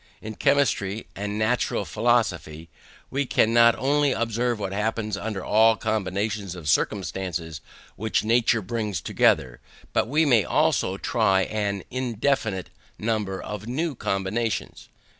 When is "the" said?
5.75-5.79